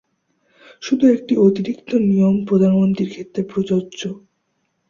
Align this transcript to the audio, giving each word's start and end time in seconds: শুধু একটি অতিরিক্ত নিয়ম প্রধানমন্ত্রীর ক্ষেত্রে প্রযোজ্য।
শুধু 0.83 1.05
একটি 1.07 1.33
অতিরিক্ত 1.37 1.89
নিয়ম 2.09 2.35
প্রধানমন্ত্রীর 2.45 3.09
ক্ষেত্রে 3.09 3.41
প্রযোজ্য। 3.43 4.01